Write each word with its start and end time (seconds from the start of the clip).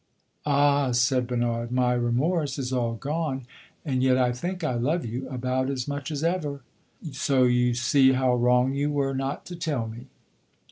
"Ah," 0.47 0.89
said 0.93 1.27
Bernard, 1.27 1.71
"my 1.71 1.93
remorse 1.93 2.57
is 2.57 2.73
all 2.73 2.95
gone, 2.95 3.45
and 3.85 4.01
yet 4.01 4.17
I 4.17 4.31
think 4.31 4.63
I 4.63 4.73
love 4.73 5.05
you 5.05 5.29
about 5.29 5.69
as 5.69 5.87
much 5.87 6.09
as 6.09 6.23
ever! 6.23 6.63
So 7.11 7.43
you 7.43 7.75
see 7.75 8.13
how 8.13 8.33
wrong 8.33 8.73
you 8.73 8.89
were 8.89 9.13
not 9.13 9.45
to 9.45 9.55
tell 9.55 9.85
me." 9.87 10.07